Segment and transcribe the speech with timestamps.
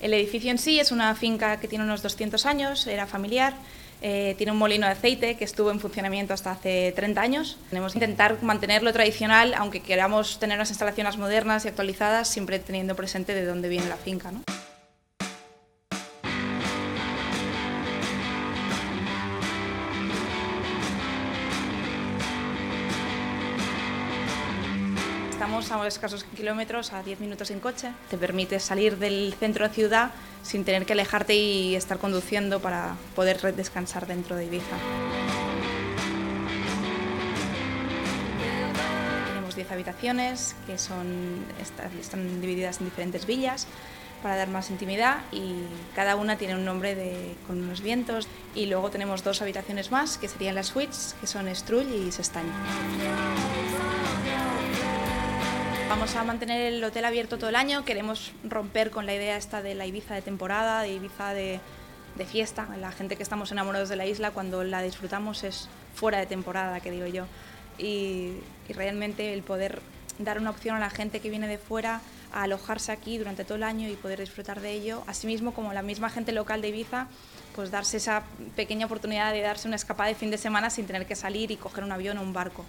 [0.00, 3.54] El edificio en sí es una finca que tiene unos 200 años, era familiar,
[4.00, 7.58] eh, tiene un molino de aceite que estuvo en funcionamiento hasta hace 30 años.
[7.70, 12.94] Tenemos que intentar mantenerlo tradicional, aunque queramos tener unas instalaciones modernas y actualizadas, siempre teniendo
[12.94, 14.30] presente de dónde viene la finca.
[14.30, 14.42] ¿no?
[25.38, 27.92] Estamos a escasos kilómetros, a 10 minutos en coche.
[28.10, 30.10] Te permite salir del centro de ciudad
[30.42, 34.76] sin tener que alejarte y estar conduciendo para poder descansar dentro de Ibiza.
[39.28, 41.06] Tenemos 10 habitaciones que son,
[42.00, 43.68] están divididas en diferentes villas
[44.24, 45.54] para dar más intimidad y
[45.94, 48.26] cada una tiene un nombre de, con unos vientos.
[48.56, 52.52] Y luego tenemos dos habitaciones más que serían las suites, que son Strull y Sestaña.
[55.88, 59.62] Vamos a mantener el hotel abierto todo el año, queremos romper con la idea esta
[59.62, 61.60] de la Ibiza de temporada, de Ibiza de,
[62.30, 62.68] fiesta.
[62.78, 66.80] La gente que estamos enamorados de la isla, cuando la disfrutamos es fuera de temporada,
[66.80, 67.24] que digo yo.
[67.78, 68.34] Y,
[68.68, 69.80] realmente el poder
[70.18, 72.02] dar una opción a la gente que viene de fuera
[72.34, 75.80] a alojarse aquí durante todo el año y poder disfrutar de ello, asimismo como la
[75.80, 77.06] misma gente local de Ibiza,
[77.56, 78.24] pues darse esa
[78.56, 81.56] pequeña oportunidad de darse una escapada de fin de semana sin tener que salir y
[81.56, 82.66] coger un avión o un barco.